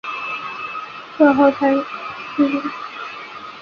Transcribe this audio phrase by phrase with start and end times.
[1.15, 1.85] 最后才给予神
[2.37, 2.71] 父的身分。